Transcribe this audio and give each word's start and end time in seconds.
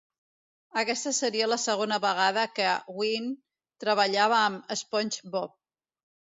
Aquesta 0.81 1.11
seria 1.17 1.49
la 1.51 1.59
segona 1.65 1.99
vegada 2.07 2.47
que 2.61 2.73
Ween 3.03 3.29
treballava 3.87 4.43
amb 4.49 4.77
SpongeBob. 4.85 5.59